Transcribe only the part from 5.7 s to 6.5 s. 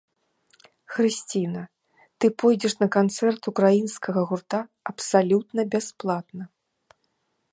бясплатна.